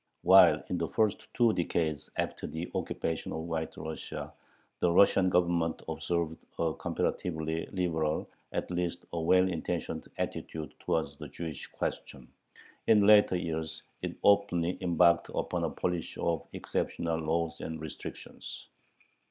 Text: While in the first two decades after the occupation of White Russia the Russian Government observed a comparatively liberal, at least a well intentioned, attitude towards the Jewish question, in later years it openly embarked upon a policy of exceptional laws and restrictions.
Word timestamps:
While 0.23 0.63
in 0.69 0.79
the 0.79 0.87
first 0.87 1.27
two 1.35 1.53
decades 1.53 2.09
after 2.15 2.47
the 2.47 2.71
occupation 2.73 3.31
of 3.31 3.41
White 3.43 3.77
Russia 3.77 4.33
the 4.79 4.89
Russian 4.91 5.29
Government 5.29 5.79
observed 5.87 6.37
a 6.57 6.73
comparatively 6.73 7.67
liberal, 7.67 8.27
at 8.51 8.71
least 8.71 9.05
a 9.13 9.19
well 9.21 9.47
intentioned, 9.47 10.07
attitude 10.17 10.73
towards 10.79 11.17
the 11.17 11.27
Jewish 11.27 11.67
question, 11.67 12.27
in 12.87 13.05
later 13.05 13.35
years 13.35 13.83
it 14.01 14.15
openly 14.23 14.79
embarked 14.81 15.29
upon 15.35 15.63
a 15.65 15.69
policy 15.69 16.19
of 16.19 16.47
exceptional 16.51 17.19
laws 17.19 17.59
and 17.61 17.79
restrictions. 17.79 18.69